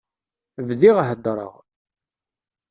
Bdiɣ 0.67 0.97
heddreɣ. 1.09 1.53